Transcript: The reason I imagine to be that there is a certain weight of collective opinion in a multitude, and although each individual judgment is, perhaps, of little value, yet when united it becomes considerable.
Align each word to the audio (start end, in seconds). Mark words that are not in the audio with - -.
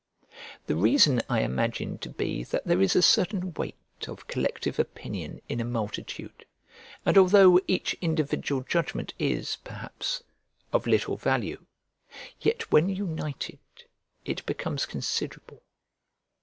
The 0.65 0.75
reason 0.75 1.21
I 1.29 1.41
imagine 1.41 1.99
to 1.99 2.09
be 2.09 2.43
that 2.45 2.65
there 2.65 2.81
is 2.81 2.95
a 2.95 3.03
certain 3.03 3.53
weight 3.53 3.75
of 4.07 4.25
collective 4.25 4.79
opinion 4.79 5.43
in 5.47 5.59
a 5.59 5.63
multitude, 5.63 6.47
and 7.05 7.19
although 7.19 7.59
each 7.67 7.93
individual 8.01 8.61
judgment 8.61 9.13
is, 9.19 9.57
perhaps, 9.63 10.23
of 10.73 10.87
little 10.87 11.17
value, 11.17 11.67
yet 12.39 12.71
when 12.71 12.89
united 12.89 13.59
it 14.25 14.43
becomes 14.47 14.87
considerable. 14.87 15.61